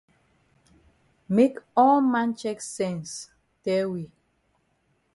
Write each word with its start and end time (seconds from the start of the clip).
Make 1.35 1.59
all 1.77 2.01
man 2.13 2.33
chek 2.41 2.59
sense 2.59 3.29
tell 3.63 3.91
we. 3.91 4.09